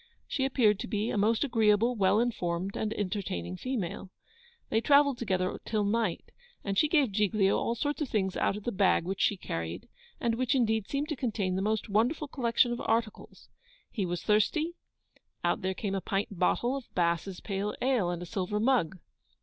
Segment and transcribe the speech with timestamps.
[0.27, 4.09] She appeared to be a most agreeable, well informed, and entertaining female.
[4.69, 6.31] They travelled together till night,
[6.63, 9.87] and she gave Giglio all sorts of things out of the bag which she carried,
[10.19, 13.47] and which indeed seemed to contain the most wonderful collection of articles.
[13.91, 14.73] He was thirsty
[15.43, 18.97] out there came a pint bottle of Bass's pale ale, and a silver mug!